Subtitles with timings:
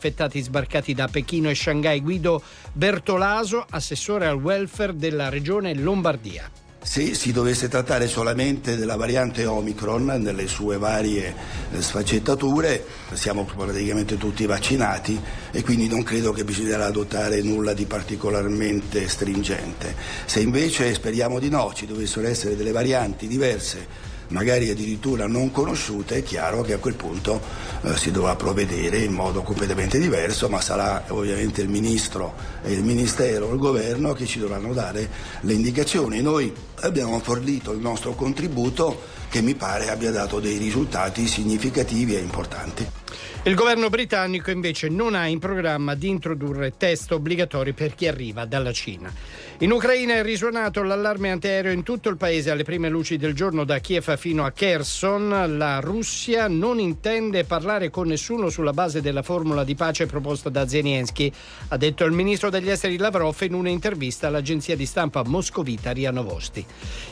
[0.00, 2.00] infettati sbarcati da Pechino e Shanghai.
[2.00, 6.50] Guido Bertolaso, assessore al welfare della regione Lombardia.
[6.82, 11.34] Se si dovesse trattare solamente della variante Omicron nelle sue varie
[11.72, 12.82] eh, sfaccettature,
[13.12, 19.94] siamo praticamente tutti vaccinati e quindi non credo che bisognerà adottare nulla di particolarmente stringente.
[20.24, 26.16] Se invece speriamo di no, ci dovessero essere delle varianti diverse magari addirittura non conosciute,
[26.16, 27.40] è chiaro che a quel punto
[27.82, 32.82] eh, si dovrà provvedere in modo completamente diverso, ma sarà ovviamente il Ministro e il
[32.82, 35.08] Ministero, il Governo che ci dovranno dare
[35.40, 36.20] le indicazioni.
[36.20, 42.18] Noi abbiamo fornito il nostro contributo che mi pare abbia dato dei risultati significativi e
[42.18, 42.99] importanti.
[43.44, 48.44] Il governo britannico invece non ha in programma di introdurre test obbligatori per chi arriva
[48.44, 49.12] dalla Cina.
[49.62, 53.64] In Ucraina è risuonato l'allarme antiaereo in tutto il paese alle prime luci del giorno
[53.64, 55.56] da Kiev fino a Kherson.
[55.58, 60.66] La Russia non intende parlare con nessuno sulla base della formula di pace proposta da
[60.66, 61.30] Zelensky,
[61.68, 66.64] ha detto il ministro degli esteri Lavrov in un'intervista all'agenzia di stampa moscovita Ria Novosti.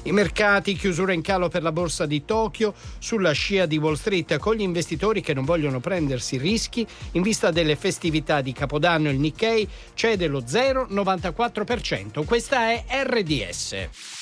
[0.04, 4.38] I mercati, chiusura in calo per la borsa di Tokyo, sulla scia di Wall Street
[4.38, 9.18] con gli investitori che non vogliono prendersi rischi in vista delle festività di Capodanno il
[9.18, 12.26] Nikkei cede lo 0,94%.
[12.26, 14.17] Questa è RDS.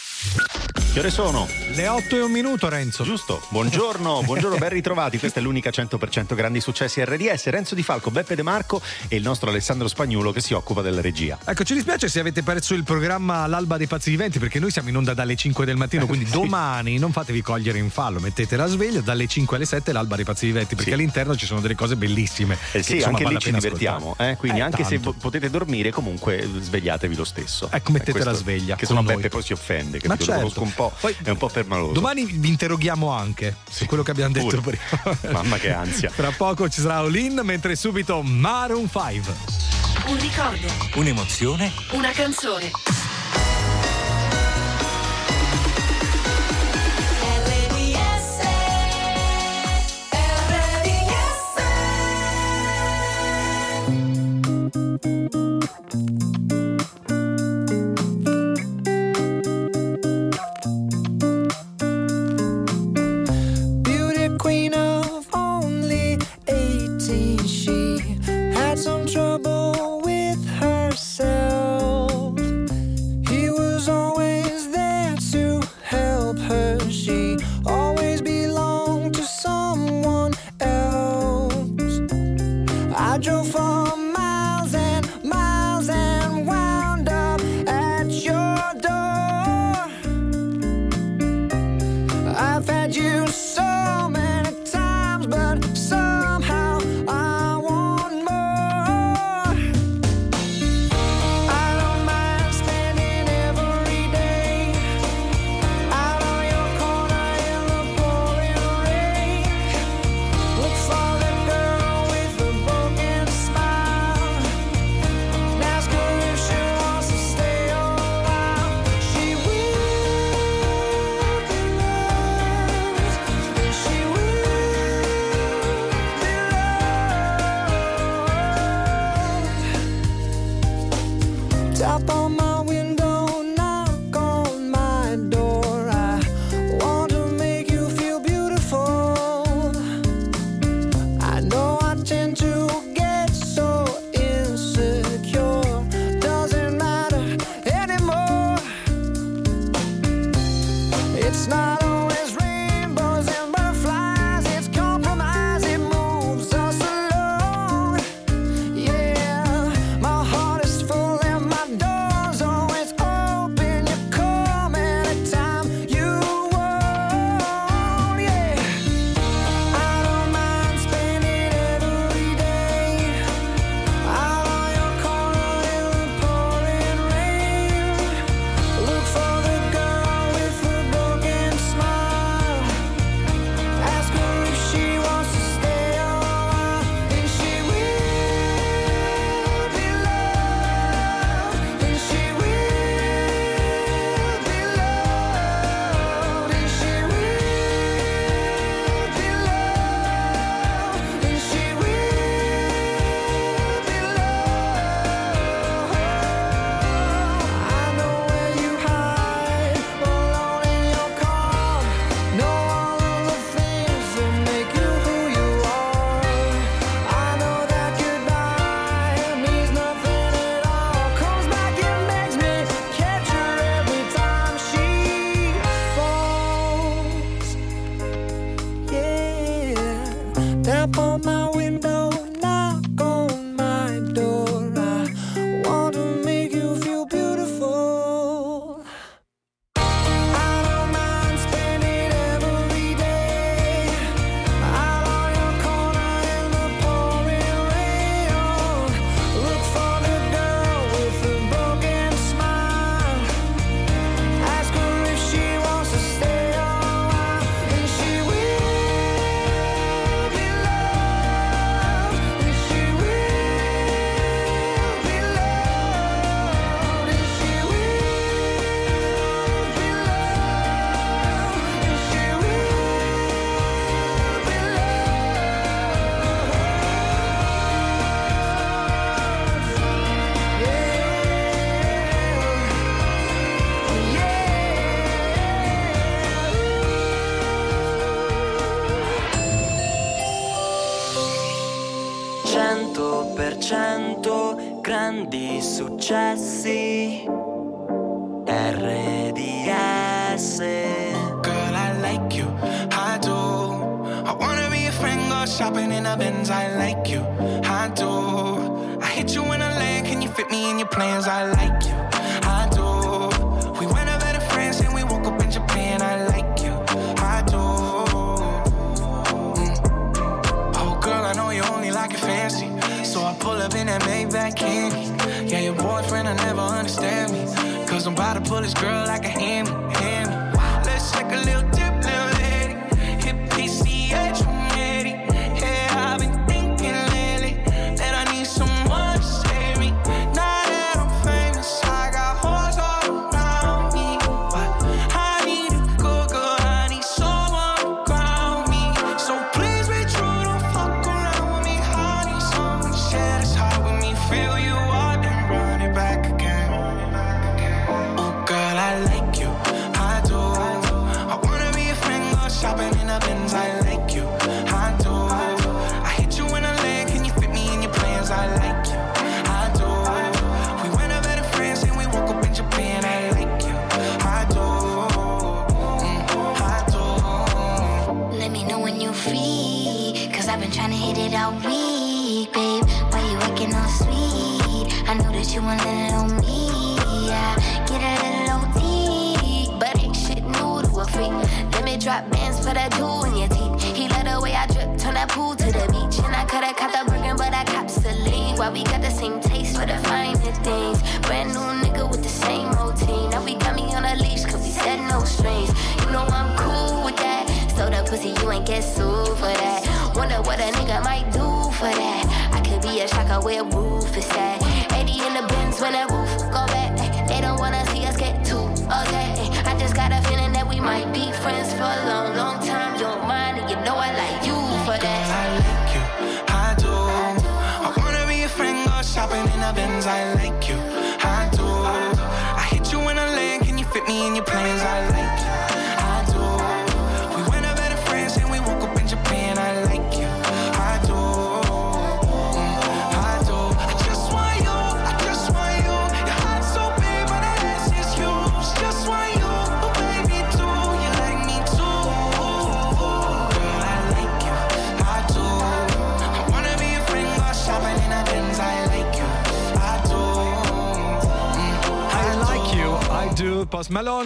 [0.97, 1.47] Che ore sono?
[1.75, 3.05] Le 8 e un minuto, Renzo.
[3.05, 3.43] Giusto.
[3.51, 5.19] Buongiorno, buongiorno, ben ritrovati.
[5.19, 7.49] Questa è l'unica 100% grandi successi RDS.
[7.49, 11.03] Renzo Di Falco, Beppe De Marco e il nostro Alessandro Spagnuolo che si occupa della
[11.03, 11.39] regia.
[11.45, 14.89] Ecco, ci dispiace se avete perso il programma L'Alba dei Pazzi Viventi perché noi siamo
[14.89, 16.33] in onda dalle 5 del mattino, quindi sì.
[16.33, 20.25] domani non fatevi cogliere in fallo, mettete la sveglia dalle 5 alle 7 L'Alba dei
[20.25, 20.97] Pazzi Viventi perché sì.
[20.97, 22.57] all'interno ci sono delle cose bellissime.
[22.73, 24.37] Eh sì, che, insomma, anche lì ci divertiamo, eh?
[24.37, 25.13] quindi eh, anche tanto.
[25.13, 27.69] se potete dormire comunque svegliatevi lo stesso.
[27.71, 28.77] Ecco, mettete la sveglia.
[28.77, 30.09] Che sennò Beppe poi si offende, capito?
[30.09, 30.33] Ma certo.
[30.33, 31.93] Lo conosco un po', Poi, è un po' permaloso.
[31.93, 34.79] Domani vi interroghiamo anche sì, su quello che abbiamo detto pure.
[35.01, 35.19] prima.
[35.33, 36.11] Mamma che ansia.
[36.15, 39.35] Tra poco ci sarà Olin, mentre subito Maroon 5.
[40.07, 40.67] Un ricordo.
[40.95, 41.73] Un'emozione.
[41.93, 42.71] Una canzone.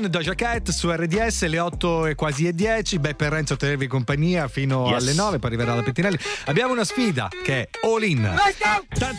[0.01, 2.99] Malone, Doja Cat su RDS, le 8 e quasi e 10.
[2.99, 5.03] Beppe e Renzo tenervi compagnia fino Yes.
[5.03, 6.19] alle 9, poi arriverà la Pettinelli.
[6.47, 8.35] Abbiamo una sfida che è All In.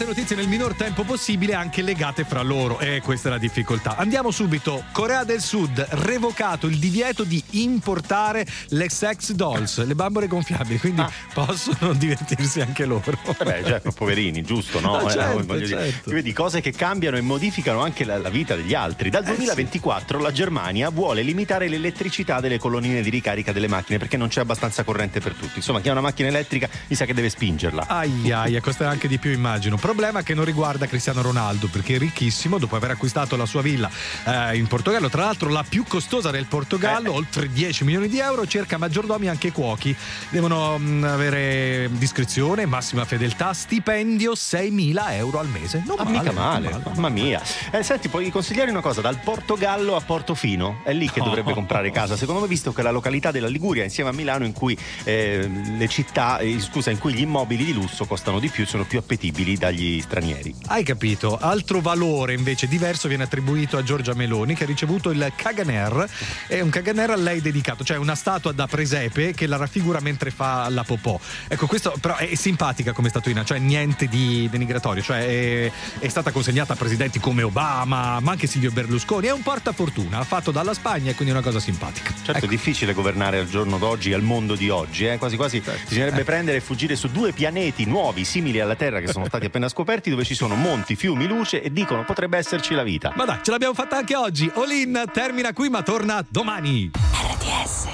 [0.01, 2.79] Tante notizie nel minor tempo possibile, anche legate fra loro.
[2.79, 3.97] E questa è la difficoltà.
[3.97, 4.83] Andiamo subito.
[4.91, 11.01] Corea del Sud, revocato il divieto di importare le sex dolls, le bambole gonfiabili, quindi
[11.01, 11.11] Ah.
[11.31, 13.15] possono divertirsi anche loro.
[13.37, 15.01] Vabbè, certo, poverini, giusto, no?
[15.05, 16.09] Eh, certo, dire, certo.
[16.09, 19.11] tu vedi cose che cambiano e modificano anche la, la vita degli altri.
[19.11, 24.29] Dal 2024 la Germania vuole limitare l'elettricità delle colonnine di ricarica delle macchine perché non
[24.29, 25.57] c'è abbastanza corrente per tutti.
[25.57, 27.85] Insomma, chi ha una macchina elettrica mi sa che deve spingerla.
[27.87, 29.77] Ai ai, costerà anche di più immagino.
[29.91, 33.89] Problema che non riguarda Cristiano Ronaldo perché è ricchissimo dopo aver acquistato la sua villa
[34.25, 37.15] eh, in Portogallo, tra l'altro la più costosa del Portogallo, Eh.
[37.15, 39.93] oltre 10 milioni di euro, cerca maggiordomi anche cuochi.
[40.29, 45.83] Devono mh, avere discrezione, massima fedeltà, stipendio 6.000 euro al mese.
[45.85, 47.41] Non Ah, male, mica non male, mamma mia.
[47.71, 51.25] Eh, senti, puoi consigliare una cosa, dal Portogallo a Portofino, è lì che Oh.
[51.25, 54.53] dovrebbe comprare casa, secondo me, visto che la località della Liguria, insieme a Milano, in
[54.53, 58.65] cui eh, le città, eh, scusa, in cui gli immobili di lusso costano di più,
[58.65, 60.53] sono più appetibili dagli stranieri.
[60.67, 61.37] Hai capito?
[61.37, 66.07] Altro valore invece diverso viene attribuito a Giorgia Meloni che ha ricevuto il Kaganer.
[66.47, 70.29] È un Kaganer a lei dedicato, cioè una statua da presepe che la raffigura mentre
[70.29, 71.19] fa la popò.
[71.47, 76.31] Ecco, questo però è simpatica come statuina, cioè niente di denigratorio, cioè è, è stata
[76.31, 79.27] consegnata a presidenti come Obama, ma anche Silvio Berlusconi.
[79.27, 82.13] È un portafortuna fatto dalla Spagna e quindi è una cosa simpatica.
[82.13, 82.45] Certo, Ecco.
[82.45, 85.17] è difficile governare al giorno d'oggi, al mondo di oggi, eh?
[85.17, 89.25] quasi quasi bisognerebbe prendere e fuggire su due pianeti nuovi, simili alla Terra, che sono
[89.25, 93.13] stati appena scoperti, dove ci sono monti, fiumi, luce e dicono potrebbe esserci la vita.
[93.15, 94.49] Ma dai, ce l'abbiamo fatta anche oggi.
[94.55, 96.91] Olin termina qui ma torna domani.
[96.93, 97.87] RDS.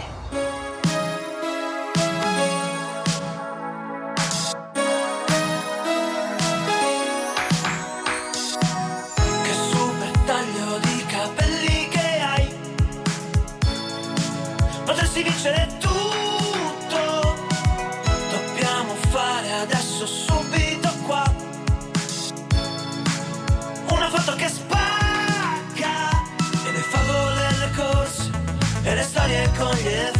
[15.27, 15.66] Che
[29.27, 30.16] Koniec, koniec.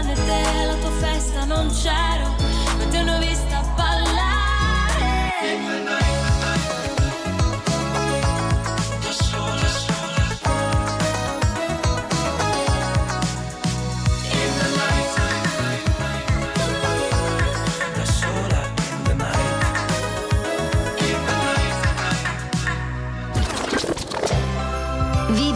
[0.00, 2.34] Tranne te, alla tua festa non c'ero,
[2.78, 4.18] ma ti hanno vista ballare.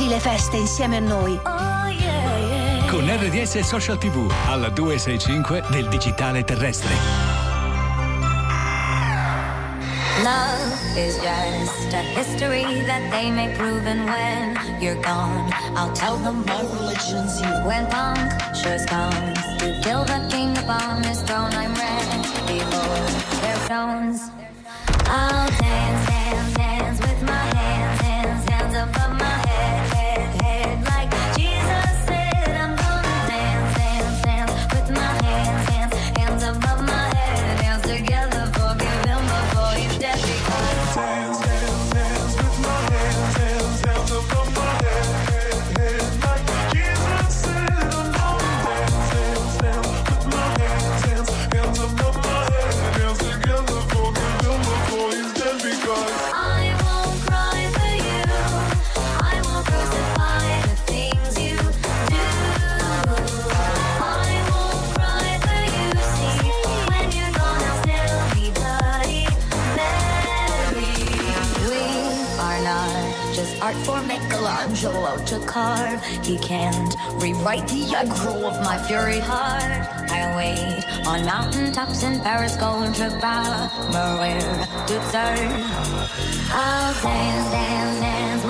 [0.07, 1.54] Le feste insieme a noi.
[3.17, 6.93] RDS Social TV alla 265 del digitale terrestre.
[10.25, 16.17] Love is just a history that they may prove, and when you're gone, I'll tell
[16.17, 17.47] them my religion's you.
[17.65, 24.34] When punctures comes to kill the king upon his throne, I'm ready for their stones.
[76.23, 79.73] He can't rewrite the aggro of my fury heart.
[80.11, 83.11] I wait on mountaintops in Paris, going to
[83.93, 84.41] Maria
[84.87, 85.65] to serve.
[86.53, 88.44] I'll dance, dance, dance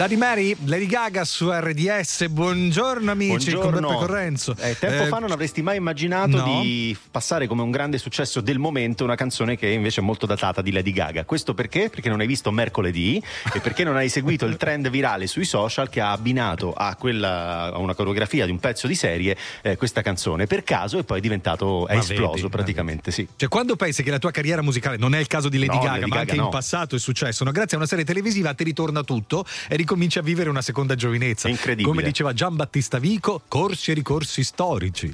[0.00, 3.88] Lady Mary, Lady Gaga su RDS, buongiorno amici, con Buongiorno.
[3.88, 4.56] Beppe Correnzo.
[4.58, 6.62] Eh, tempo Eh, fa non avresti mai immaginato no.
[6.62, 10.62] di passare come un grande successo del momento una canzone che invece è molto datata
[10.62, 11.26] di Lady Gaga.
[11.26, 11.90] Questo perché?
[11.90, 15.90] Perché non hai visto mercoledì e perché non hai seguito il trend virale sui social
[15.90, 20.00] che ha abbinato a, quella, a una coreografia di un pezzo di serie eh, questa
[20.00, 23.28] canzone per caso e poi è diventato, è Ma esploso vedi, praticamente, sì.
[23.36, 25.82] Cioè, quando pensi che la tua carriera musicale non è il caso di Lady No,
[25.82, 26.44] Gaga, Lady ma Gaga anche no.
[26.44, 27.50] in passato è successo, no?
[27.50, 31.48] grazie a una serie televisiva ti ritorna tutto e ricominci a vivere una seconda giovinezza.
[31.48, 31.88] Incredibile.
[31.88, 35.12] Come diceva Gian Battista Vico, corsi e ricorsi storici.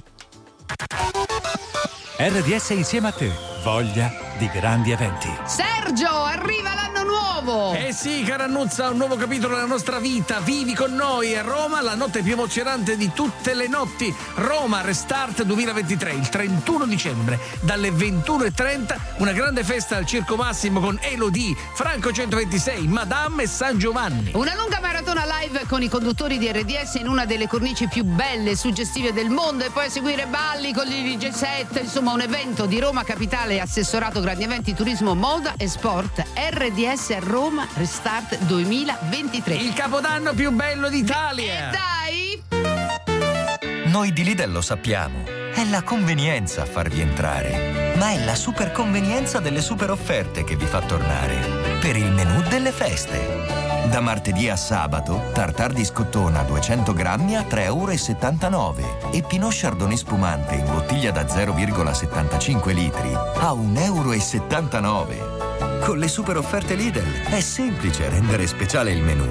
[2.19, 3.31] RDS insieme a te.
[3.65, 5.31] Voglia di grandi eventi.
[5.47, 7.75] Sergio, arriva l'anno nuovo!
[7.75, 10.41] Eh sì, cara Annuzza, un nuovo capitolo della nostra vita.
[10.41, 14.15] Vivi con noi a Roma, la notte più emozionante di tutte le notti.
[14.37, 20.99] Roma Restart 2023, il 31 dicembre, dalle 21.30, una grande festa al Circo Massimo con
[21.03, 24.31] Elodie, Franco 126, Madame e San Giovanni.
[24.35, 28.51] Una lunga maratona live con i conduttori di RDS in una delle cornici più belle
[28.51, 32.21] e suggestive del mondo e poi a seguire balli con gli DJ set, insomma un
[32.21, 36.86] evento di Roma Capitale assessorato grandi eventi turismo moda e sport RDS
[37.19, 39.55] Roma Restart 2023.
[39.57, 41.73] Il capodanno più bello d'Italia.
[41.73, 42.41] Dai!
[43.87, 45.25] Noi di Lidl lo sappiamo.
[45.53, 47.95] È la convenienza a farvi entrare.
[47.99, 51.79] Ma è la super convenienza delle super offerte che vi fa tornare.
[51.81, 53.89] Per il menù delle feste.
[53.91, 59.97] Da martedì a sabato, tartar di scottona 200 grammi a 3,79 euro e Pinot Chardonnay
[59.97, 65.56] spumante in bottiglia da 0,75 litri a 1,79 euro.
[65.87, 69.25] Con le super offerte Lidl è semplice rendere speciale il menù.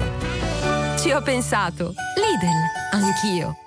[0.96, 1.92] Ci ho pensato.
[2.16, 3.65] Lidl, anch'io.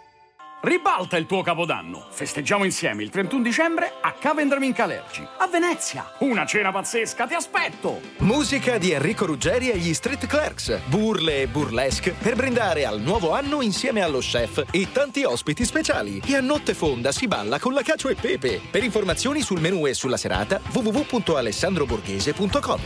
[0.62, 2.06] Ribalta il tuo capodanno.
[2.10, 6.12] Festeggiamo insieme il 31 dicembre a Cavendram Calergi, a Venezia.
[6.20, 8.02] Una cena pazzesca, ti aspetto!
[8.18, 13.32] Musica di Enrico Ruggeri e gli Street Clerks, burle e burlesque per brindare al nuovo
[13.32, 16.22] anno insieme allo chef e tanti ospiti speciali.
[16.26, 18.60] E a notte fonda si balla con la Cacio e Pepe.
[18.70, 22.82] Per informazioni sul menù e sulla serata www.alessandroborghese.com.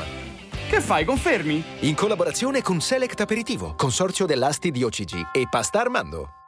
[0.69, 1.63] Che fai, confermi?
[1.79, 6.42] In collaborazione con Select Aperitivo, consorzio dell'Asti di OCG e Pasta Armando.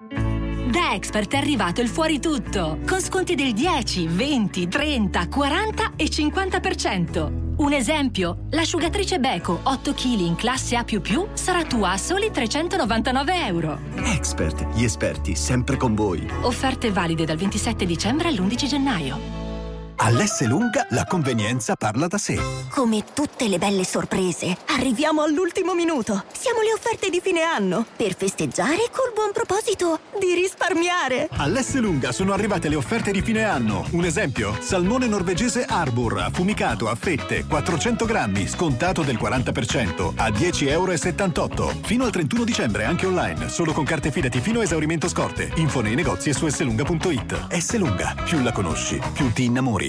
[0.75, 6.03] Da Expert è arrivato il fuori tutto, con sconti del 10, 20, 30, 40 e
[6.03, 7.31] 50%.
[7.55, 10.83] Un esempio, l'asciugatrice Beko 8 kg in classe A++
[11.31, 13.79] sarà tua a soli 399 euro.
[14.03, 16.27] Expert, gli esperti sempre con voi.
[16.41, 19.44] Offerte valide dal 27 dicembre all'11 gennaio.
[19.97, 22.37] All'S lunga la convenienza parla da sé.
[22.69, 26.25] Come tutte le belle sorprese, arriviamo all'ultimo minuto.
[26.33, 31.29] Siamo le offerte di fine anno per festeggiare col buon proposito di risparmiare.
[31.37, 33.85] All'S lunga sono arrivate le offerte di fine anno.
[33.91, 40.69] Un esempio: salmone norvegese Arbor, affumicato a fette, 400 grammi, scontato del 40%, a 10,78
[40.69, 41.73] euro.
[41.83, 45.51] Fino al 31 dicembre anche online, solo con carte fidati fino a esaurimento scorte.
[45.55, 47.47] Info nei negozi e su slunga.it.
[47.57, 49.84] S lunga, più la conosci, più ti innamori.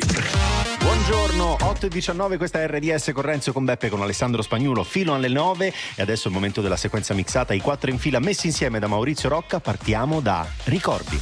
[0.79, 5.15] Buongiorno, 8 e 19, questa è RDS con Renzo con Beppe con Alessandro Spagnuolo fino
[5.15, 8.47] alle 9 e adesso è il momento della sequenza mixata, i quattro in fila messi
[8.47, 11.21] insieme da Maurizio Rocca, partiamo da Ricordi.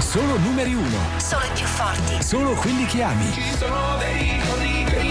[0.00, 0.98] Solo numeri uno.
[1.18, 2.22] Solo i più forti.
[2.22, 5.05] Solo quelli che ami.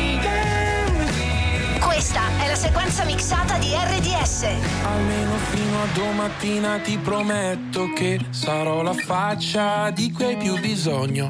[1.85, 4.43] Questa è la sequenza mixata di RDS.
[4.83, 11.29] Almeno fino a domattina ti prometto che sarò la faccia di cui hai più bisogno.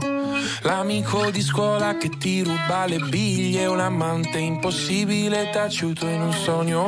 [0.62, 6.88] L'amico di scuola che ti ruba le biglie, un amante impossibile taciuto in un sogno.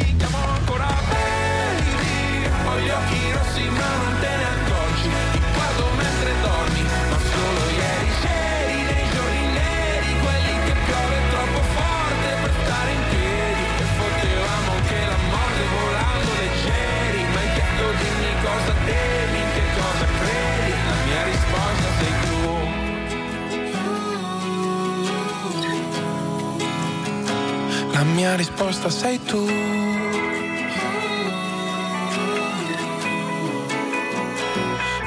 [28.21, 29.43] mia risposta sei tu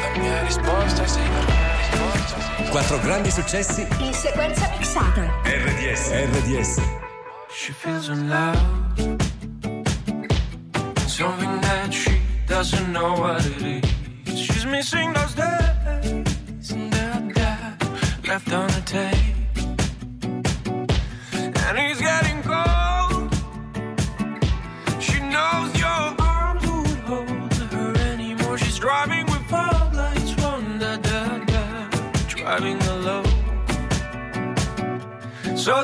[0.01, 1.23] La mia risposta sei
[1.91, 5.31] sei Quattro grandi successi In sequenza mixata.
[5.45, 6.11] RDS.
[6.11, 6.81] RDS.
[7.51, 8.59] She feels in love.
[11.07, 14.37] Something that she doesn't know what it is.
[14.37, 18.74] She's missing those days and that that left on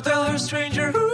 [0.01, 1.10] tell her, stranger, who,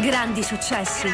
[0.00, 1.08] grandi successi.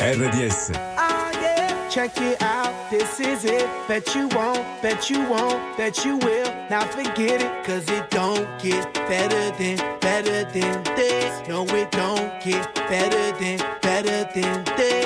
[0.00, 0.70] RDS.
[0.96, 2.72] Oh yeah, check it out.
[2.90, 3.68] This is it.
[3.88, 6.54] Bet you won't, bet you won't, bet you will.
[6.70, 11.48] Now forget it, cause it don't get better than, better than this.
[11.48, 15.05] No, it don't get better than, better than this.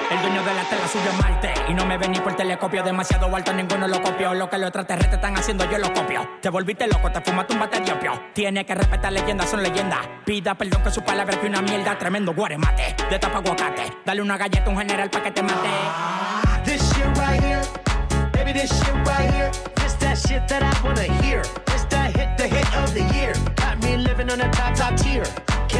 [0.43, 1.53] de la tela subió Marte.
[1.67, 4.33] Y no me ven ni por telescopio Demasiado alto, ninguno lo copió.
[4.33, 6.27] Lo que los extraterrestres están haciendo, yo lo copio.
[6.41, 8.11] Te volviste loco, te fumaste un bate de opio.
[8.33, 11.97] Tiene que respetar leyendas, son leyendas Pida perdón que su palabra que una mierda.
[11.97, 13.91] Tremendo guaremate, de tapa aguacate.
[14.05, 15.69] Dale una galleta a un general pa' que te mate.
[16.63, 17.61] This shit right here,
[18.31, 19.51] baby, this shit right here.
[19.75, 21.41] This that shit that I wanna hear.
[21.65, 23.33] This that hit, the hit of the year.
[23.55, 25.25] Got me living on a top, top tier.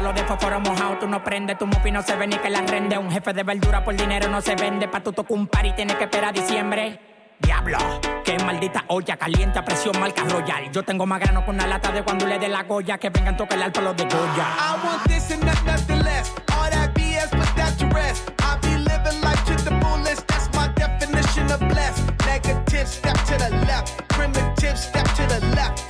[0.00, 2.62] palo de fósforo mojado, tú no prendes, tu mufi no se ve ni que la
[2.62, 2.96] rende.
[2.96, 5.74] Un jefe de verdura por dinero no se vende, pa' tu tocar un par y
[5.74, 6.98] tienes que esperar diciembre.
[7.38, 7.76] Diablo,
[8.24, 10.72] qué maldita olla caliente a presión marca royal.
[10.72, 13.36] Yo tengo más grano con una lata de cuando le dé la goya que vengan
[13.36, 14.46] tocar el palo de Goya.
[14.58, 16.32] I want this and not nothing less.
[16.50, 18.32] All that BS, put that to rest.
[18.40, 20.26] I be living life to the fullest.
[20.28, 22.02] That's my definition of blessed.
[22.24, 24.08] Negative, step to the left.
[24.08, 25.89] Primitive, step to the left.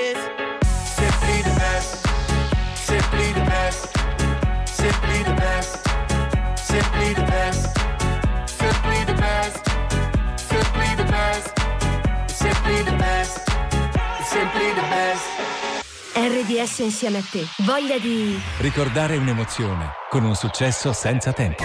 [16.41, 17.45] RDS insieme a te.
[17.59, 18.39] Voglia di...
[18.57, 21.63] Ricordare un'emozione con un successo senza tempo.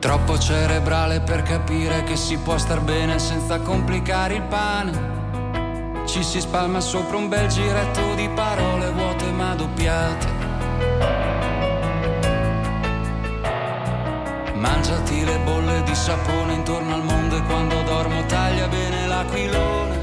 [0.00, 6.04] Troppo cerebrale per capire che si può star bene senza complicare il pane.
[6.06, 11.35] Ci si spalma sopra un bel giretto di parole vuote ma doppiate.
[14.76, 19.96] Mangiati le bolle di sapone intorno al mondo e quando dormo taglia bene l'aquilone.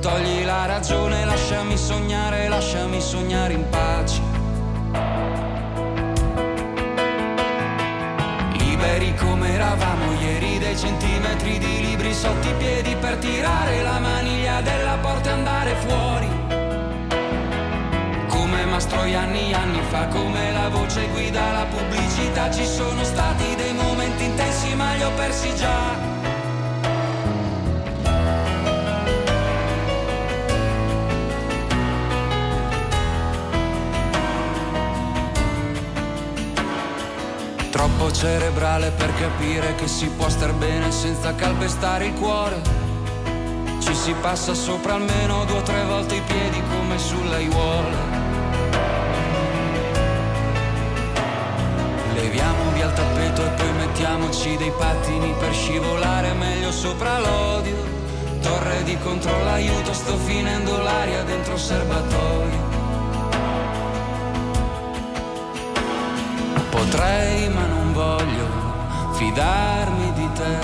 [0.00, 4.20] Togli la ragione, lasciami sognare, lasciami sognare in pace.
[8.58, 14.60] Liberi come eravamo ieri, dei centimetri di libri sotto i piedi per tirare la maniglia
[14.60, 16.39] della porta e andare fuori.
[18.80, 24.24] Come Mastroianni anni fa, come la voce guida la pubblicità, ci sono stati dei momenti
[24.24, 25.98] intensi ma li ho persi già.
[37.70, 42.62] Troppo cerebrale per capire che si può star bene senza calpestare il cuore.
[43.78, 48.19] Ci si passa sopra almeno due o tre volte i piedi come sulle aiuole.
[53.00, 57.98] Tappeto e poi mettiamoci dei pattini per scivolare meglio sopra l'odio.
[58.42, 62.78] Torre di controllo, aiuto, sto finendo l'aria dentro il serbatoio.
[66.70, 68.46] Potrei ma non voglio
[69.12, 70.58] fidarmi di te.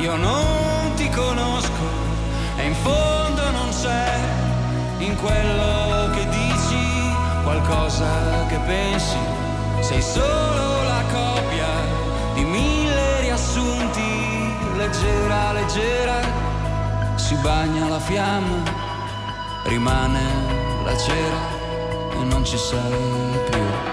[0.00, 1.86] Io non ti conosco
[2.56, 4.18] e in fondo non c'è
[4.98, 6.78] in quello che dici
[7.42, 9.37] qualcosa che pensi.
[9.88, 11.66] Sei solo la copia
[12.34, 16.20] di mille riassunti, leggera, leggera,
[17.16, 18.62] si bagna la fiamma,
[19.64, 20.20] rimane
[20.84, 21.40] la cera
[22.20, 23.87] e non ci sei più.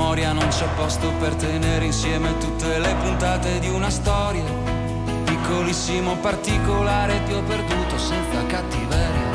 [0.00, 4.42] Memoria non c'è posto per tenere insieme tutte le puntate di una storia.
[5.24, 9.28] Piccolissimo particolare ti ho perduto senza cattiveria.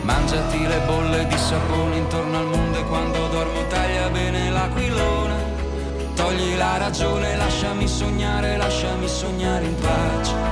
[0.00, 5.34] Mangiati le bolle di sapone intorno al mondo e quando dormo taglia bene l'aquilone.
[6.14, 10.51] Togli la ragione, lasciami sognare, lasciami sognare in pace.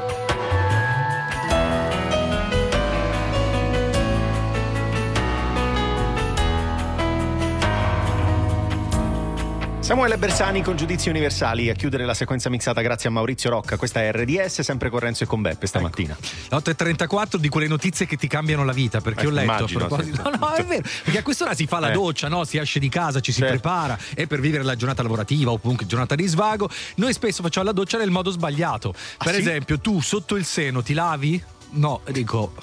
[9.91, 13.75] Samuele Bersani con giudizi universali a chiudere la sequenza mixata grazie a Maurizio Rocca.
[13.75, 16.15] Questa è RDS, sempre con Renzo e con Beppe stamattina.
[16.49, 19.87] 8.34 di quelle notizie che ti cambiano la vita, perché Eh, ho letto immagino, a
[19.87, 20.21] proposito.
[20.29, 20.83] No, no, è vero.
[21.03, 21.91] Perché a quest'ora si fa la Eh.
[21.91, 22.45] doccia, no?
[22.45, 23.59] si esce di casa, ci si Certo.
[23.59, 27.65] prepara e per vivere la giornata lavorativa o comunque giornata di svago, noi spesso facciamo
[27.65, 28.93] la doccia nel modo sbagliato.
[29.17, 29.41] Per sì?
[29.41, 31.43] esempio, tu sotto il seno ti lavi?
[31.73, 32.53] No, dico.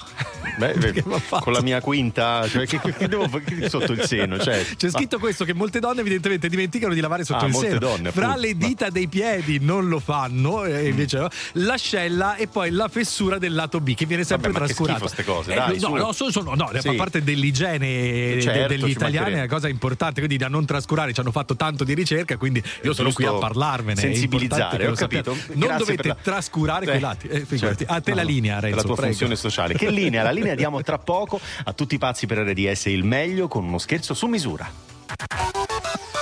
[0.57, 1.03] Beh,
[1.41, 4.37] con la mia quinta, cioè, che, che devo fare sotto il seno?
[4.37, 7.67] Cioè, C'è scritto questo che molte donne evidentemente dimenticano di lavare sotto Ah, il molte
[7.69, 7.79] seno.
[7.79, 12.71] donne, Fra appunto, le dita dei piedi non lo fanno, e invece l'ascella e poi
[12.71, 14.99] la fessura del lato B che viene sempre Vabbè, ma trascurata.
[14.99, 16.79] schifo ste cose, Eh, dai, no, no, sono, sono- no, Sì.
[16.89, 17.87] fa parte dell'igiene
[18.35, 21.31] de- Certo, degli ci italiani, è una cosa importante, quindi da non trascurare, ci hanno
[21.31, 23.99] fatto tanto di ricerca, quindi io sono qui a parlarvene.
[23.99, 25.35] sensibilizzare, ho capito.
[25.53, 27.27] Non Grazie dovete la- trascurare Eh, quei lati.
[27.27, 27.77] Eh, figurati.
[27.77, 27.93] certo.
[27.93, 28.75] A te la No, no, linea, Renzo.
[28.75, 29.17] la tua prego.
[29.17, 29.73] funzione sociale.
[29.73, 30.23] Che linea?
[30.23, 33.77] La linea diamo tra poco a tutti i pazzi per RDS il meglio con uno
[33.77, 34.69] scherzo su misura.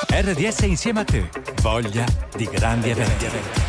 [0.10, 1.30] RDS insieme a te.
[1.62, 2.06] Voglia
[2.36, 3.26] di grandi eventi.
[3.26, 3.68] Babe.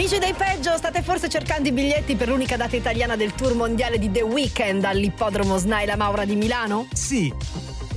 [0.00, 3.98] Amici dei peggio, state forse cercando i biglietti per l'unica data italiana del tour mondiale
[3.98, 6.86] di The Weeknd all'ippodromo Snaila Maura di Milano?
[6.94, 7.30] Sì.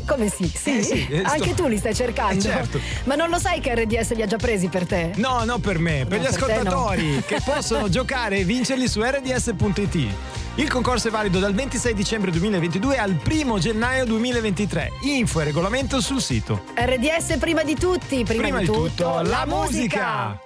[0.06, 0.52] Come sì?
[0.54, 2.38] Sì, Eh sì, eh, sto- anche tu li stai cercando.
[2.40, 2.80] Eh, certo.
[3.06, 5.12] Ma non lo sai che RDS li ha già presi per te?
[5.16, 6.54] No, no per me, per No, gli per te no.
[6.60, 10.08] ascoltatori che possono giocare e vincerli su rds.it.
[10.56, 14.92] Il concorso è valido dal 26 dicembre 2022 al 1 gennaio 2023.
[15.04, 16.64] Info e regolamento sul sito.
[16.76, 20.40] RDS prima di tutti, prima, Prima di tutto, la musica.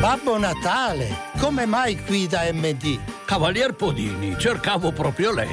[0.00, 1.08] Babbo Natale,
[1.40, 2.98] come mai qui da MD?
[3.24, 5.48] Cavalier Podini, cercavo proprio lei.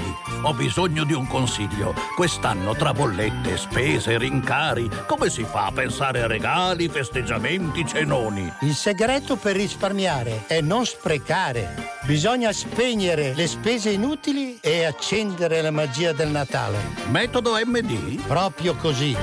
[0.46, 1.96] Ho bisogno di un consiglio.
[2.16, 8.54] Quest'anno tra bollette, spese, rincari, come si fa a pensare a regali, festeggiamenti, cenoni?
[8.62, 11.94] Il segreto per risparmiare è non sprecare.
[12.04, 16.78] Bisogna spegnere le spese inutili e accendere la magia del Natale.
[17.10, 18.22] Metodo MD?
[18.28, 19.18] Proprio così.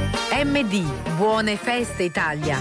[0.45, 0.83] MD,
[1.15, 2.59] buone feste Italia.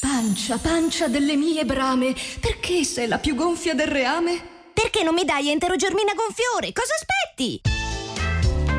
[0.00, 4.54] Pancia, pancia delle mie brame, perché sei la più gonfia del reame?
[4.76, 6.70] Perché non mi dai enterogermina gonfiore?
[6.74, 7.62] Cosa aspetti?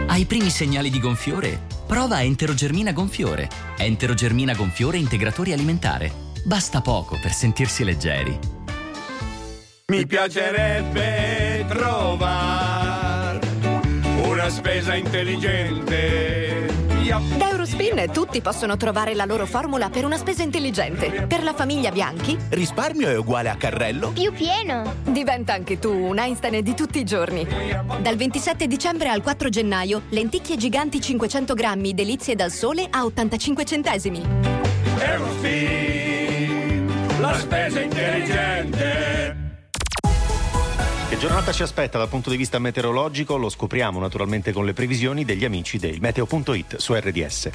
[0.06, 3.50] Ai primi segnali di gonfiore, prova Enterogermina Gonfiore.
[3.78, 6.12] Enterogermina Gonfiore Integratore Alimentare.
[6.46, 8.38] Basta poco per sentirsi leggeri.
[9.88, 13.40] Mi piacerebbe trovare
[14.22, 16.87] una spesa intelligente.
[17.08, 21.26] Da Eurospin tutti possono trovare la loro formula per una spesa intelligente.
[21.26, 24.10] Per la famiglia Bianchi Risparmio è uguale a carrello?
[24.10, 24.94] più pieno.
[25.06, 27.48] Diventa anche tu un Einstein di tutti i giorni.
[28.02, 33.64] Dal 27 dicembre al 4 gennaio, lenticchie giganti 500 grammi, delizie dal sole a 85
[33.64, 34.22] centesimi.
[35.00, 36.92] Eurospin,
[37.22, 39.47] la spesa intelligente.
[41.10, 43.38] Che giornata ci aspetta dal punto di vista meteorologico?
[43.38, 47.50] Lo scopriamo naturalmente con le previsioni degli amici del meteo.it su RDS.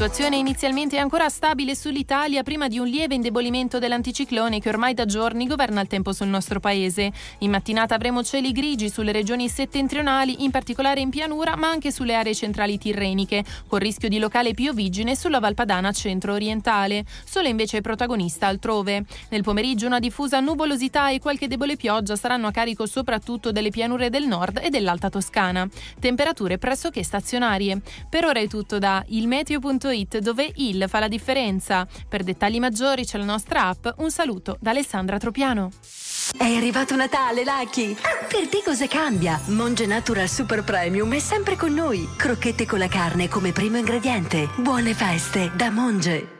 [0.00, 5.46] Situazione inizialmente ancora stabile sull'Italia prima di un lieve indebolimento dell'anticiclone che ormai da giorni
[5.46, 7.12] governa il tempo sul nostro paese.
[7.40, 12.14] In mattinata avremo cieli grigi sulle regioni settentrionali, in particolare in pianura, ma anche sulle
[12.14, 17.04] aree centrali tirreniche, con rischio di locale pioviggine sulla Valpadana centro-orientale.
[17.26, 19.04] Sole invece è protagonista altrove.
[19.28, 24.08] Nel pomeriggio una diffusa nuvolosità e qualche debole pioggia saranno a carico soprattutto delle pianure
[24.08, 25.68] del nord e dell'Alta Toscana.
[25.98, 27.82] Temperature pressoché stazionarie.
[28.08, 29.88] Per ora è tutto da ilmeteo.it
[30.20, 31.86] dove il fa la differenza.
[32.08, 33.86] Per dettagli maggiori c'è la nostra app.
[33.96, 35.70] Un saluto da Alessandra Tropiano.
[36.36, 37.94] È arrivato Natale, Lucky!
[37.94, 39.40] Per te cosa cambia?
[39.46, 42.08] Monge Natural Super Premium è sempre con noi.
[42.16, 44.48] Crocchette con la carne come primo ingrediente.
[44.56, 46.38] Buone feste da Monge.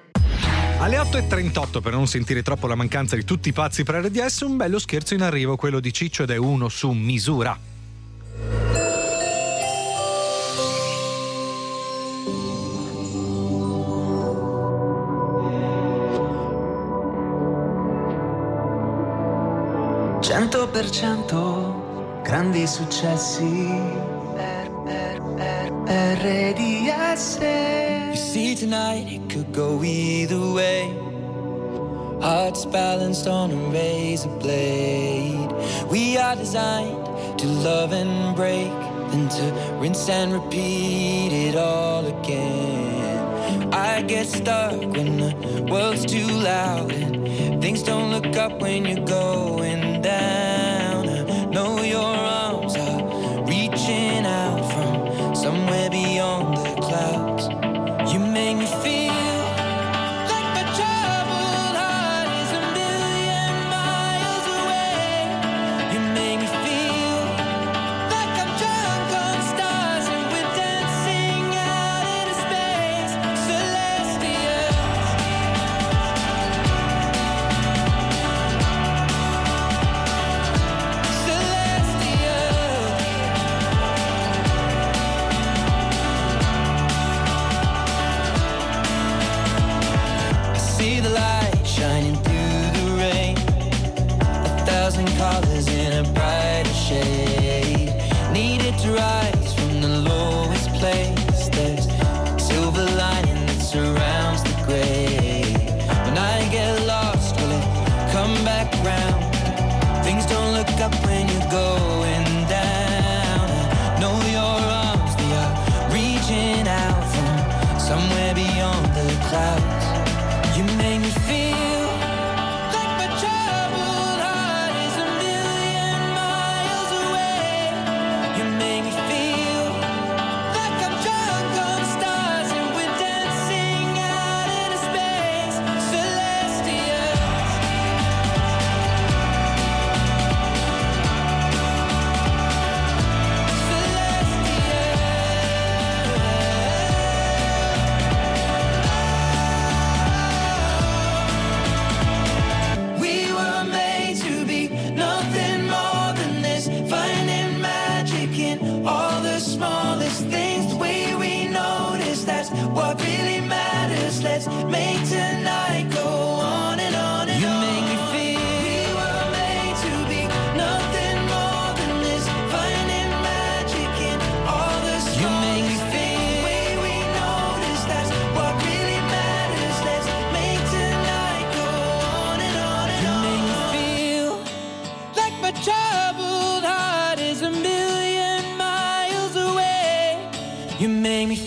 [0.78, 4.56] Alle 8.38, per non sentire troppo la mancanza di tutti i pazzi per RDS, un
[4.56, 7.58] bello scherzo in arrivo, quello di Ciccio ed è uno su misura.
[20.72, 23.68] 100% grandi successi.
[25.88, 27.38] RDS.
[28.10, 30.94] You see, tonight it could go either way.
[32.20, 35.50] Hearts balanced on a razor blade.
[35.90, 38.70] We are designed to love and break,
[39.10, 43.74] then to rinse and repeat it all again.
[43.74, 49.04] I get stuck when the world's too loud and things don't look up when you're
[49.04, 50.49] going down.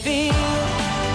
[0.03, 1.12] feel.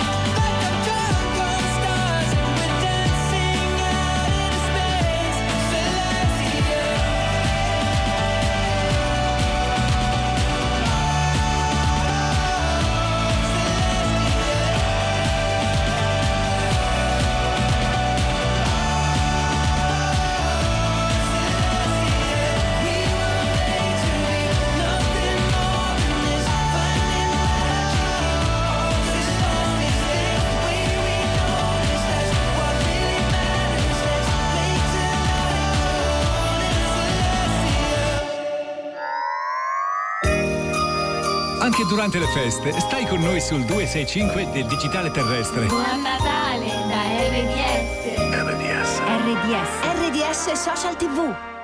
[42.08, 45.66] durante le feste, stai con noi sul 265 del digitale terrestre.
[45.66, 48.16] Buon Natale da RDS.
[48.32, 48.98] RDS.
[48.98, 49.72] RDS.
[49.92, 51.57] RDS Social TV.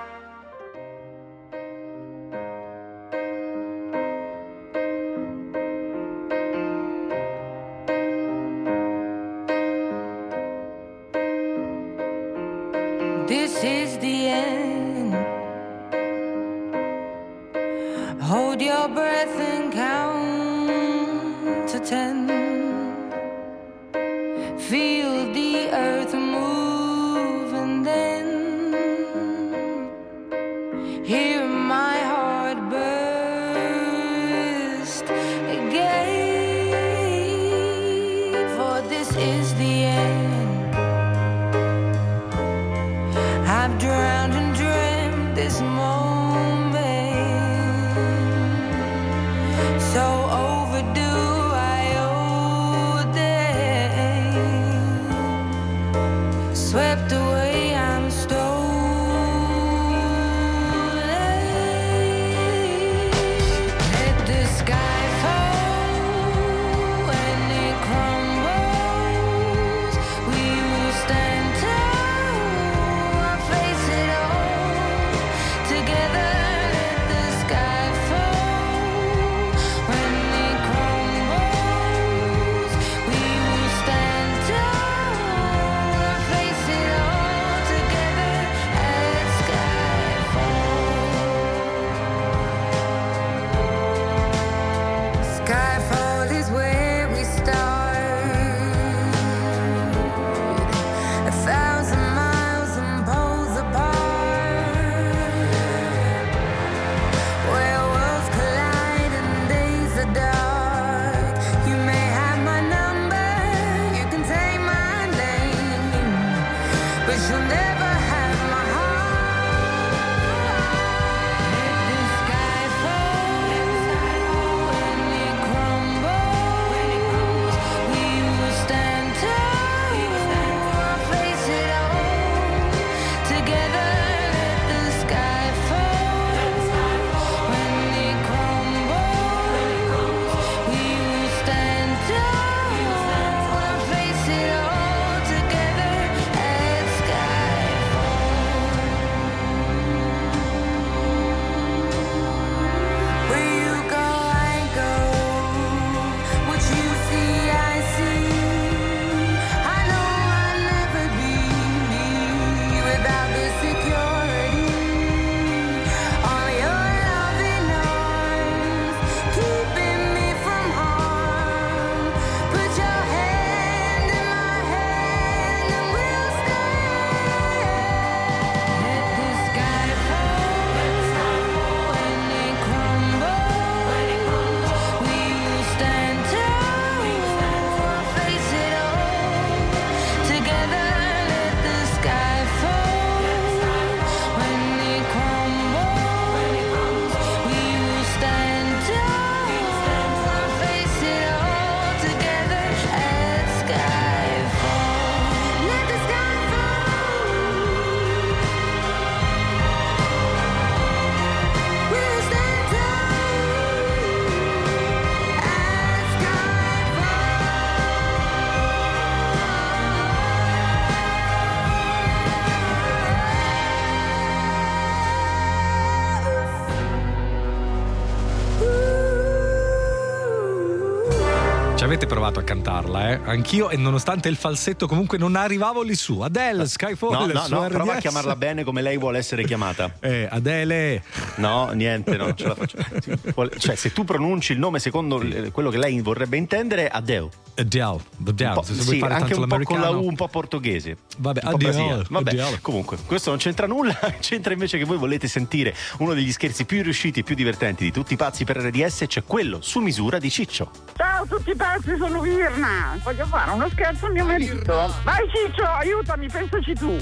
[232.04, 233.20] Avete provato a cantarla, eh?
[233.24, 236.20] Anch'io, e nonostante il falsetto, comunque non arrivavo lì su.
[236.20, 237.12] Adele, Skyfall.
[237.12, 239.92] No, no, no, prova a chiamarla bene come lei vuole essere chiamata.
[240.04, 241.02] Eh, Adele.
[241.36, 242.76] No, niente, no, non ce la faccio.
[243.58, 247.30] Cioè, se tu pronunci il nome secondo quello che lei vorrebbe intendere, Adele.
[247.56, 248.48] Adele, Adele.
[248.48, 249.90] Un po', se sì, fare anche tanto un po' con la.
[249.90, 250.96] U, un po' portoghese.
[251.18, 252.02] Vabbè, un po' Adele, brasiliano.
[252.08, 252.58] Vabbè, Adele.
[252.60, 253.94] comunque, questo non c'entra nulla.
[254.20, 257.92] C'entra invece che voi volete sentire uno degli scherzi più riusciti e più divertenti di
[257.92, 260.70] tutti i pazzi per RDS, cioè quello su misura di Ciccio.
[260.96, 262.98] Ciao a tutti pazzi, sono Virna.
[263.02, 264.92] Voglio fare uno scherzo a mio marito.
[265.04, 266.96] Vai Ciccio, aiutami, pensaci tu.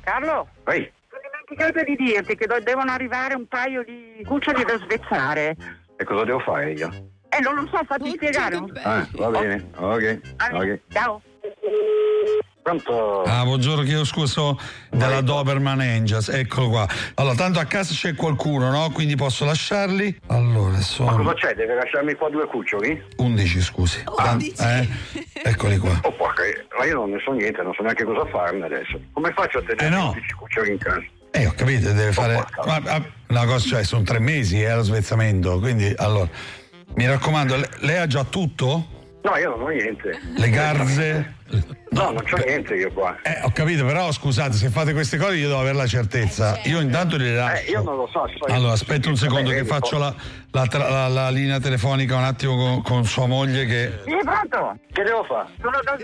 [0.00, 0.48] Carlo?
[0.68, 5.56] Ehi, Sono dimenticato di dirti che devono arrivare un paio di cuccioli da svezzare.
[5.96, 7.14] e cosa devo fare io?
[7.36, 8.62] Eh, non lo so, fatti spiegare.
[8.82, 10.20] Ah, va bene, ok,
[10.52, 10.78] ok.
[10.88, 11.20] Ciao.
[12.62, 13.22] Pronto?
[13.22, 14.58] Ah, buongiorno, chiedo scusa sono
[14.90, 16.88] della Doberman Angels, eccolo qua.
[17.14, 18.90] Allora, tanto a casa c'è qualcuno, no?
[18.90, 20.18] Quindi posso lasciarli?
[20.28, 21.54] Allora, Ma sono cosa c'è?
[21.54, 23.00] Deve lasciarmi qua due cuccioli?
[23.18, 24.02] 11, scusi.
[24.16, 24.88] Tan- eh?
[25.44, 25.96] Eccoli qua.
[26.02, 26.42] Oh, porca,
[26.76, 28.98] ma io non ne so niente, non so neanche cosa farne adesso.
[29.12, 30.08] Come faccio a tenere Eh, no.
[30.08, 31.04] 11 cuccioli in casa?
[31.30, 32.44] Eh, ho capito, deve fare.
[32.64, 36.28] Ma, ma, una cosa, cioè, sono tre mesi eh, lo svezzamento, quindi allora.
[36.96, 38.94] Mi raccomando, le- lei ha già tutto?
[39.22, 40.18] No, io non ho niente.
[40.36, 41.34] Le garze?
[41.90, 43.16] No, non c'ho niente io qua.
[43.22, 46.58] Eh, ho capito, però scusate, se fate queste cose io devo avere la certezza.
[46.64, 47.66] Io intanto li lascio.
[47.66, 48.26] Eh, io non lo so.
[48.38, 50.14] so io- Allora, aspetta un secondo che faccio la,
[50.52, 53.98] la tra- la- la linea telefonica un attimo con, con sua moglie che...
[54.04, 54.78] Sì, pronto?
[54.92, 55.48] Che devo fare?
[55.60, 55.96] Sono da?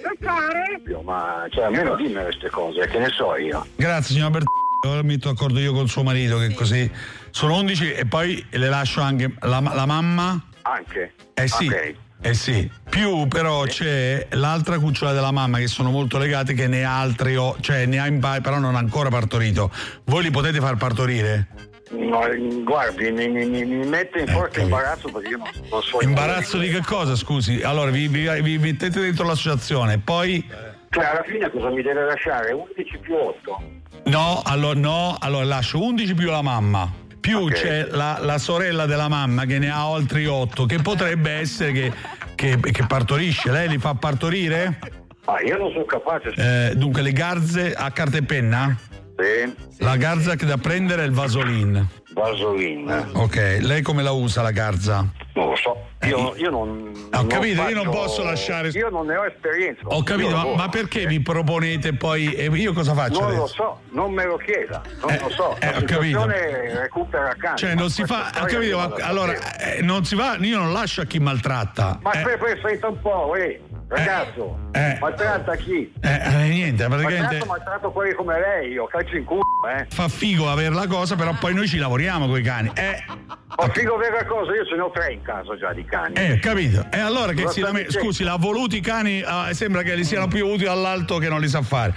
[0.91, 3.65] Io, ma cioè, almeno dimmi queste cose, che ne so io.
[3.77, 6.91] Grazie signor Bertini, ora mi d'accordo io con suo marito che così...
[7.31, 10.43] Sono 11 e poi le lascio anche la, la mamma.
[10.63, 11.13] Anche?
[11.35, 11.67] Eh sì.
[11.67, 11.95] Ok.
[12.25, 16.85] Eh sì, più però c'è l'altra cucciola della mamma che sono molto legate che ne
[16.85, 19.73] ha altri, o- cioè ne ha in pa- però non ha ancora partorito.
[20.05, 21.49] Voi li potete far partorire?
[21.91, 22.21] No,
[22.63, 26.01] guardi, mi, mi- mi- mette in forte imbarazzo perché io non, non so.
[26.01, 27.61] Imbarazzo di che cosa, scusi?
[27.61, 30.49] Allora vi, vi- vi mettete dentro l'associazione, poi...
[30.91, 32.53] Cioè, alla fine cosa mi deve lasciare?
[32.53, 33.63] 11 più 8.
[34.05, 36.89] No, allora, no, allora lascio 11 più la mamma.
[37.23, 41.71] Più c'è la, la sorella della mamma che ne ha altri 8, che potrebbe essere
[41.71, 41.93] che,
[42.35, 43.53] che- che partorisce.
[43.53, 44.81] Lei li fa partorire?
[45.27, 46.33] Ah, io non sono capace.
[46.37, 48.77] Eh, dunque, le garze a carta e penna?
[49.17, 49.55] Sì.
[49.85, 51.87] La garza che da prendere è il vasolin.
[52.15, 53.11] Vasolin.
[53.15, 55.07] Ok, lei come la usa la garza?
[55.35, 55.77] Non lo so.
[56.07, 56.93] Io, io non.
[57.13, 59.83] Eh, Ho capito, io non faccio- posso lasciare- Io non ne ho esperienza.
[59.85, 62.25] Ho capito, ma, ma perché vi proponete poi...
[62.39, 63.55] io cosa faccio Non lo adesso?
[63.55, 65.57] so, non me lo chieda, non lo so.
[65.61, 66.27] eh, La ho capito.
[66.27, 67.57] recupera cani.
[67.57, 68.31] Cioè, non si fa...
[68.41, 70.37] Ho capito, ma allora, eh, non si fa...
[70.41, 72.01] Io non lascio a chi maltratta.
[72.03, 73.61] Ma Eh, aspetta un po', eh,
[73.97, 74.59] ragazzo.
[74.73, 74.97] Eh.
[75.01, 75.93] Maltratta chi?
[76.01, 77.21] eh, eh, niente, praticamente...
[77.23, 79.43] Maltratto, maltratto quelli come lei, io calcio in culo,
[79.77, 79.87] eh.
[79.91, 82.71] Fa figo avere la cosa, però poi noi ci lavoriamo con i cani.
[82.75, 86.15] Eh, Ma figo vera cosa, io ce ne ho tre in casa già di cani.
[86.15, 86.87] eh, capito?
[86.91, 87.87] E allora che si lame-?
[87.91, 91.41] Scusi, l'ha voluti i cani, ah, sembra che li siano più utili all'alto che non
[91.41, 91.95] li sa fare.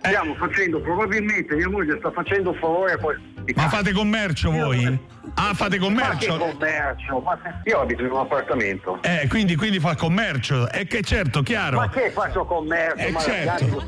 [0.00, 3.36] Stiamo facendo, probabilmente mia moglie sta facendo un favore poi.
[3.54, 5.16] Ma fate commercio voi?
[5.34, 6.36] Ah, fate Ma che commercio?
[6.36, 7.20] commercio?
[7.20, 8.98] Ma io abito in un appartamento.
[9.02, 10.70] Eh, quindi, quindi fa commercio.
[10.70, 11.78] E che certo, chiaro.
[11.78, 13.06] Ma che faccio commercio?
[13.06, 13.84] Eh, ma certo.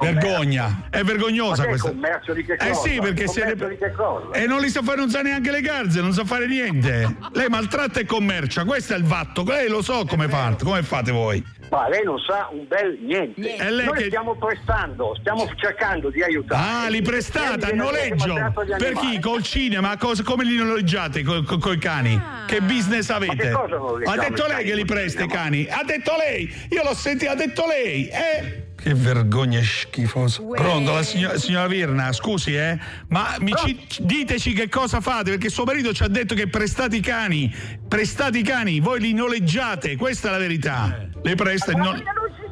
[0.00, 1.88] Vergogna, è vergognosa Ma che questa.
[1.88, 2.70] commercio di che cosa?
[2.70, 4.30] Eh sì, perché se Commercio di che cosa?
[4.32, 7.16] E non li sa fare, non sa neanche le garze, non sa fare niente.
[7.32, 9.44] Lei maltratta e commercia, questo è il vatto.
[9.44, 11.44] Lei lo so come fate, come fate voi.
[11.70, 13.56] Ma lei non sa un bel niente.
[13.56, 16.62] È lei Noi che- stiamo prestando, stiamo cercando di aiutare.
[16.62, 18.34] Ah, li prestate a noleggio?
[18.78, 19.18] Per chi?
[19.18, 19.96] Col cinema?
[19.96, 22.20] Cosa- come li noleggiate con i cani?
[22.46, 23.36] Che business avete?
[23.36, 25.66] che Ha detto lei che li presta i cani?
[25.68, 26.52] Ha detto lei!
[26.70, 28.08] Io l'ho sentito, ha detto lei!
[28.08, 28.62] Eh?
[28.84, 30.42] Che vergogna schifosa.
[30.42, 32.78] Pronto, la signora, signora Virna, scusi, eh?
[33.08, 37.00] Ma ci- diteci che cosa fate, perché suo marito ci ha detto che prestate i
[37.00, 37.50] cani.
[37.88, 41.08] Prestate i cani, voi li noleggiate, questa è la verità.
[41.22, 41.96] Le presta e non.
[41.96, 42.02] ci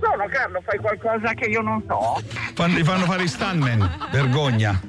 [0.01, 2.23] sono, Carlo, fai qualcosa che io non so.
[2.55, 4.09] Fanno, li fanno fare i stuntman.
[4.11, 4.81] Vergogna.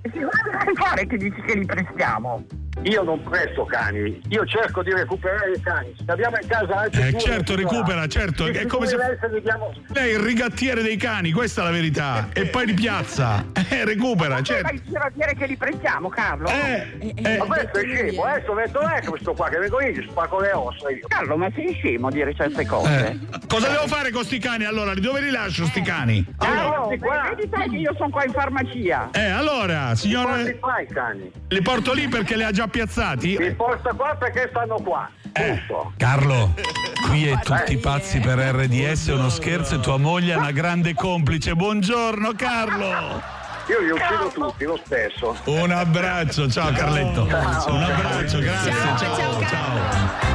[0.00, 2.42] E si cosa fare che dici che li prestiamo?
[2.82, 5.92] Io non presto cani, io cerco di recuperare i cani.
[5.96, 9.72] Se abbiamo in casa altri Eh, due, certo, recupera, certo, è come se- lei diamo-
[9.88, 12.28] Lei è il rigattiere dei cani, questa è la verità.
[12.32, 13.44] E poi li piazza.
[13.68, 14.72] Eh, recupera, Ma certo.
[14.74, 16.48] il giro a dire che li prestiamo, Carlo?
[16.48, 20.38] Eh, Ma questo è scemo, adesso metto lei questo qua che vengo io, gli spacco
[20.40, 21.00] le ossa io.
[21.08, 22.88] Carlo, ma sei scemo a dire certe cose?
[23.10, 23.18] Eh,
[23.48, 24.92] Cosa devo fare con sti cani allora?
[24.92, 26.24] Li- Dove li lascio sti cani?
[26.38, 29.08] Carlo, vedi sai che io sono qua in farmacia.
[29.12, 30.36] Eh, allora, signora.
[30.36, 31.32] Li fai i cani?
[31.48, 33.38] Li porto lì perché li ha già già piazzati.
[33.38, 33.78] Li qua
[34.18, 35.08] perché stanno qua.
[35.32, 35.62] Eh,
[35.96, 36.54] Carlo,
[37.08, 37.78] qui è eh, tutti eh.
[37.78, 41.54] pazzi per RDS, è uno scherzo e tua moglie è una grande complice.
[41.54, 43.34] Buongiorno Carlo!
[43.68, 45.36] Io li uccido tutti lo stesso.
[45.44, 47.26] Un abbraccio, ciao Carletto.
[47.28, 47.74] Ciao.
[47.74, 48.72] Un abbraccio, grazie.
[48.72, 49.46] Ciao, ciao, ciao.
[49.48, 50.34] ciao.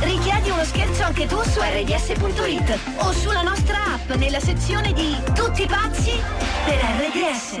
[0.00, 5.66] Richiedi uno scherzo anche tu su rds.it o sulla nostra app nella sezione di Tutti
[5.66, 6.18] pazzi
[6.64, 7.60] per RDS.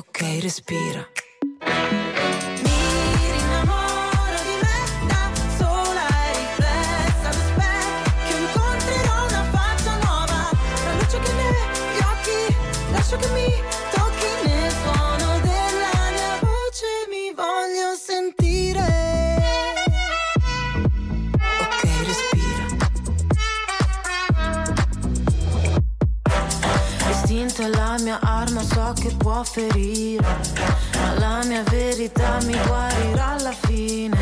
[0.00, 1.06] Ok, respira.
[27.60, 30.24] Questa è la mia arma, so che può ferire,
[30.94, 34.16] ma la mia verità mi guarirà alla fine.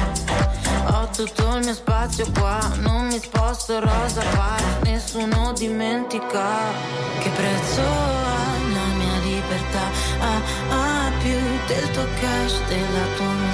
[0.87, 4.57] Ho tutto il mio spazio qua, non mi sposto rosa qua.
[4.83, 6.49] nessuno dimentica
[7.21, 9.85] che prezzo ha la mia libertà,
[10.19, 10.35] ha,
[10.71, 13.48] ah, più del tuo cash, della tua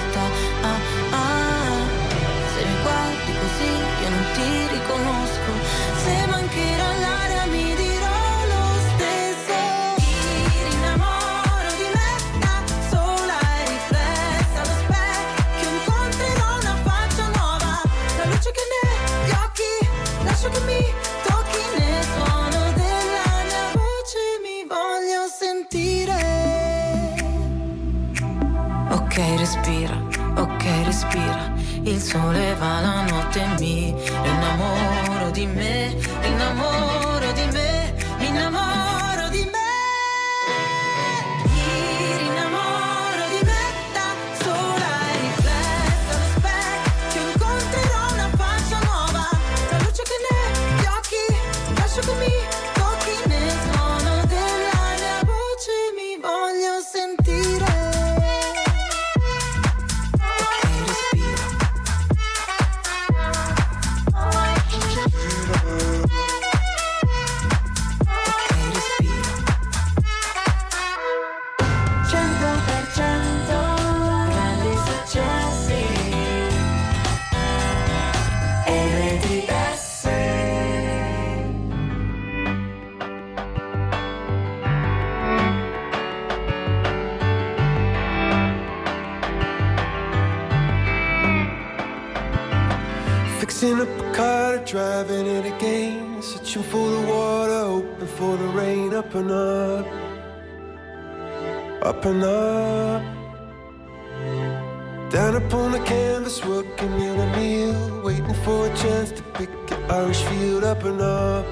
[107.36, 111.46] meal, waiting for a chance to pick your Irish field up and up,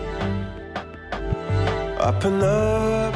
[2.00, 3.14] up and up.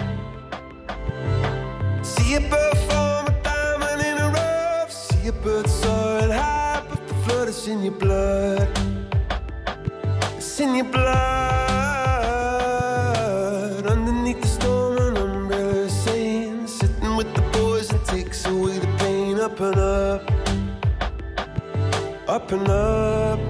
[2.04, 4.92] See a bird form a diamond in a rough.
[4.92, 8.68] See a bird soaring high, but the flood is in your blood.
[10.36, 11.25] It's in your blood.
[22.36, 23.45] up and up.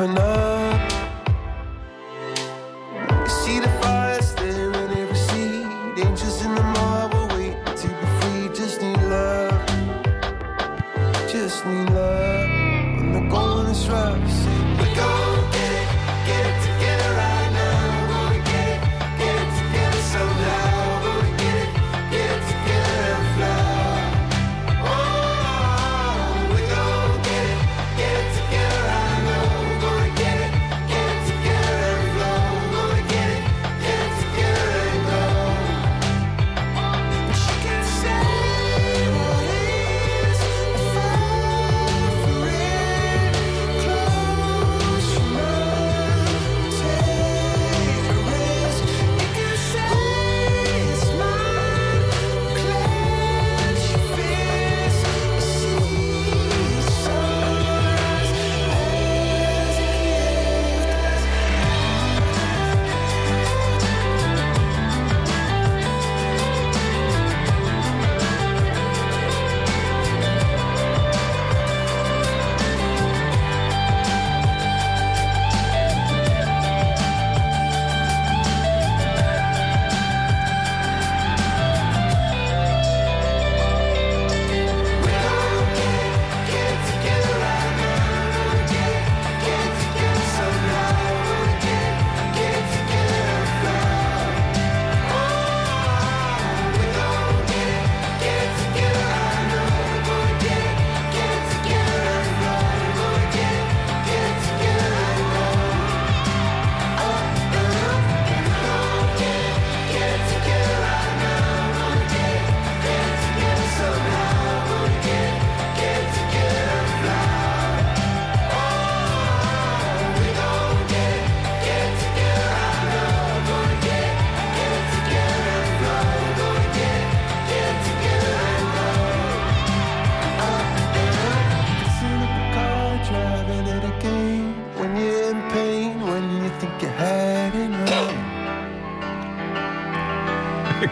[0.00, 0.59] open up.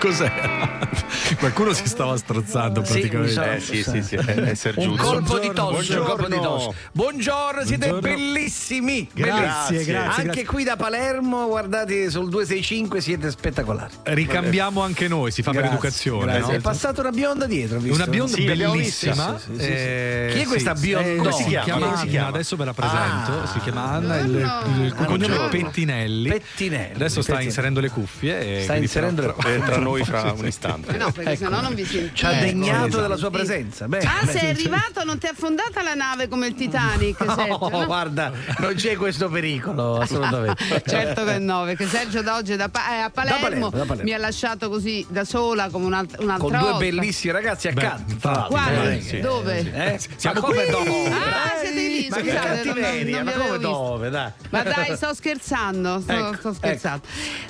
[0.09, 0.38] because they
[1.39, 3.33] Qualcuno si stava strozzando Sì, praticamente.
[3.33, 4.91] sono- Eh sì, sì, sì, è, è Sergiuso.
[4.91, 6.01] Un colpo di tosse, Buongiorno.
[6.03, 6.75] un colpo di tosse.
[6.91, 8.17] Buongiorno, siete Buongiorno.
[8.17, 9.09] bellissimi.
[9.15, 10.45] Grazie, grazie, Anche grazie.
[10.47, 13.93] qui da Palermo, guardate sul 265 siete spettacolari.
[14.03, 16.45] Ricambiamo anche noi, si fa per educazione.
[16.45, 17.79] È passata una bionda dietro?
[17.79, 19.39] Una bionda Sì, bellissima.
[19.39, 19.71] sì, sì, sì, sì.
[19.71, 23.41] eh, Chi è questa sì, eh, Come si chiama adesso ve la presento.
[23.43, 23.47] Ah.
[23.47, 24.31] si chiama Anna, il,
[24.77, 25.49] il, il cognome è.
[25.51, 26.29] Pettinelli.
[26.31, 26.95] Pettinelli.
[26.95, 27.45] Adesso sta Pettinelli.
[27.47, 28.59] inserendo le cuffie.
[28.59, 30.97] E Sta inserendo Eh, tra noi fra un istante.
[30.97, 32.15] No, perché sennò non vi sentite.
[32.15, 33.03] Ci ha degnato esatto.
[33.03, 33.89] della sua presenza.
[33.89, 34.33] Beh, Ah, beh.
[34.33, 37.59] sei arrivato, non ti è affondata la nave come il Titanic, Sergio?
[37.59, 37.85] No, no?
[37.87, 40.83] guarda, non c'è questo pericolo, assolutamente.
[40.87, 43.79] Certo che no, perché Sergio da oggi è da Pa- è a Palermo, Palermo, da
[43.85, 44.03] Palermo.
[44.03, 46.79] mi ha lasciato così da sola come un'altra, un'altra Con due volta.
[46.79, 48.47] bellissimi ragazzi Beh, accanto.
[48.49, 48.97] Quali?
[48.97, 49.21] eh, sì.
[49.21, 49.59] Dove?
[49.59, 50.01] Eh?
[50.17, 50.71] Siamo ma come qui!
[50.71, 51.07] dove?
[51.09, 54.11] Ah, siete lì, scusate, non- non come dove?
[54.11, 54.31] Dai.
[54.51, 57.03] Ma dai, sto scherzando, sto, Ecco, sto scherzando.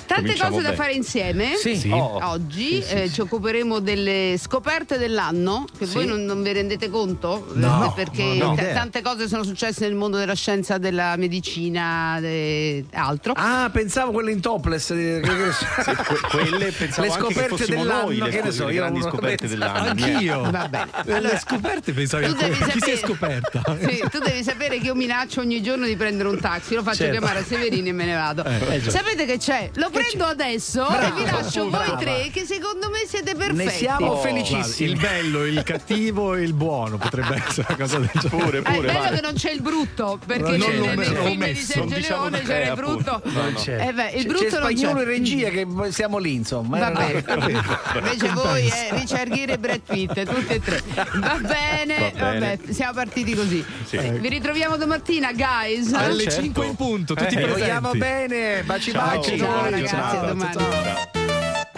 [0.05, 0.75] Tante Cominciamo cose da bene.
[0.81, 1.55] fare insieme.
[1.55, 1.75] Sì.
[1.77, 1.89] Sì.
[1.89, 2.19] Oh.
[2.29, 5.93] Oggi eh, ci occuperemo delle scoperte dell'anno, che Sì.
[5.93, 8.55] voi non, non vi rendete conto, No, Eh, perché no, no.
[8.55, 8.73] t- idea.
[8.73, 13.33] tante cose sono successe nel mondo della scienza, della medicina e altro.
[13.35, 14.89] Ah, pensavo quelle in topless.
[14.91, 15.51] eh, che- che-
[15.83, 18.71] Sì, que- quelle pensavo le anche che scoperte dell'anno, noi le, che ne so, le
[18.73, 19.89] io grandi non scoperte dell'anno.
[19.89, 20.49] Anch'io.
[20.49, 20.87] Va bene.
[21.05, 23.61] Le Allora, scoperte pensavo tu devi chi si è sapere- scoperta?
[23.89, 26.97] Sì, tu devi sapere che io minaccio ogni giorno di prendere un taxi, lo faccio
[26.97, 27.11] Certo.
[27.17, 28.43] chiamare a Severini e me ne vado.
[28.45, 28.89] eh, già.
[28.91, 29.69] Sapete che c'è?
[29.75, 33.58] Lo prendo adesso Brava, e vi lascio voi tre che secondo me siete perfetti.
[33.65, 34.93] Ne siamo Oh, felicissimi.
[34.93, 38.29] guarda, il bello, il cattivo e il buono potrebbe essere una cosa del genere.
[38.29, 39.13] Pure, Eh, è pure, bello vai.
[39.15, 41.55] che non c'è il brutto, perché Non nel, nel film di.
[41.55, 43.21] Sergio Non diciamo Leone c'era il te, brutto.
[43.25, 43.53] No, no.
[43.53, 43.87] C'è.
[43.87, 45.01] Eh beh, il C'è- brutto c'è non spagnolo c'è.
[45.01, 46.77] in regia che siamo lì, insomma.
[46.77, 47.61] eh, Va non è- bene.
[47.95, 50.81] Invece voi eh, Richard Gere e Brad Pitt, tutti e tre.
[50.95, 52.11] Va bene, Va bene.
[52.55, 53.63] vabbè, siamo partiti così.
[53.85, 53.95] Sì.
[53.97, 55.93] Eh, Vi ritroviamo domattina, guys.
[55.93, 56.41] Alle certo.
[56.41, 57.59] 5 in punto, tutti Eh, presenti.
[57.59, 59.17] vogliamo bene, baci Ciao.
[59.17, 59.37] baci.
[59.37, 61.17] Ciao ragazzi, a domani.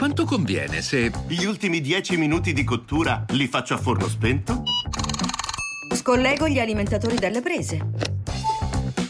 [0.01, 4.63] Quanto conviene se gli ultimi 10 minuti di cottura li faccio a forno spento?
[5.93, 8.20] Scollego gli alimentatori dalle prese.